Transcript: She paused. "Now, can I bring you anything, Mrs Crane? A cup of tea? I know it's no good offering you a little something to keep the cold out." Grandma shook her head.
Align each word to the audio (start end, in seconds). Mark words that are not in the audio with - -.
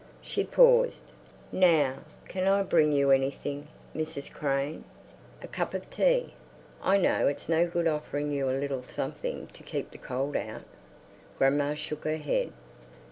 She 0.23 0.43
paused. 0.43 1.11
"Now, 1.51 1.99
can 2.27 2.47
I 2.47 2.63
bring 2.63 2.91
you 2.91 3.11
anything, 3.11 3.67
Mrs 3.95 4.33
Crane? 4.33 4.83
A 5.43 5.47
cup 5.47 5.75
of 5.75 5.87
tea? 5.91 6.33
I 6.81 6.97
know 6.97 7.27
it's 7.27 7.47
no 7.47 7.67
good 7.67 7.87
offering 7.87 8.31
you 8.31 8.49
a 8.49 8.57
little 8.59 8.81
something 8.81 9.45
to 9.53 9.61
keep 9.61 9.91
the 9.91 9.99
cold 9.99 10.35
out." 10.35 10.63
Grandma 11.37 11.75
shook 11.75 12.05
her 12.05 12.17
head. 12.17 12.51